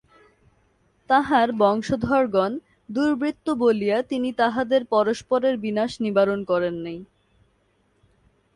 [1.09, 2.51] তাঁহার বংশধরগণ
[2.89, 6.99] দুর্বৃত্ত বলিয়া তিনি তাহাদের পরস্পরের বিনাশ নিবারণ করেন নাই।